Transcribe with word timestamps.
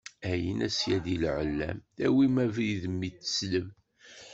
Ayen 0.31 0.59
a 0.67 0.69
syadi 0.77 1.15
lɛulam, 1.23 1.77
tawim 1.97 2.35
abrid 2.43 2.83
mi 2.97 3.09
t-tessnem. 3.13 3.67